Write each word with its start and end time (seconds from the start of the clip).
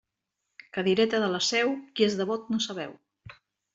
Cadireta 0.77 1.21
de 1.25 1.29
la 1.35 1.43
Seu, 1.49 1.71
qui 1.99 2.07
és 2.07 2.19
devot 2.23 2.49
no 2.55 2.63
sabeu. 2.67 2.97